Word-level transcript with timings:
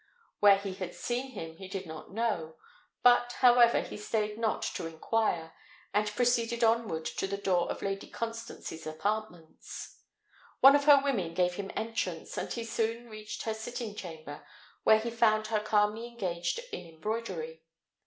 Where 0.39 0.57
he 0.57 0.73
had 0.73 0.95
seen 0.95 1.33
him 1.33 1.57
he 1.57 1.67
did 1.67 1.85
not 1.85 2.11
know; 2.11 2.55
but, 3.03 3.33
however, 3.33 3.81
he 3.81 3.97
staid 3.97 4.35
not 4.39 4.63
to 4.73 4.87
inquire, 4.87 5.53
and 5.93 6.07
proceeded 6.15 6.63
onward 6.63 7.05
to 7.05 7.27
the 7.27 7.37
door 7.37 7.69
of 7.69 7.83
Lady 7.83 8.07
Constance's 8.07 8.87
apartments. 8.87 9.99
One 10.59 10.75
of 10.75 10.85
her 10.85 10.99
women 11.03 11.35
gave 11.35 11.53
him 11.53 11.69
entrance, 11.75 12.35
and 12.35 12.51
he 12.51 12.63
soon 12.63 13.09
reached 13.11 13.43
her 13.43 13.53
sitting 13.53 13.93
chamber, 13.93 14.43
where 14.81 14.97
he 14.97 15.11
found 15.11 15.45
her 15.49 15.59
calmly 15.59 16.07
engaged 16.07 16.59
in 16.73 16.87
embroidery. 16.87 17.61